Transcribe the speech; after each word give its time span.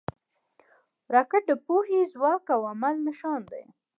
راکټ 1.13 1.43
د 1.47 1.51
پوهې، 1.65 1.99
ځواک 2.13 2.45
او 2.55 2.61
عمل 2.71 2.95
نښان 3.07 3.41
دی 3.51 3.63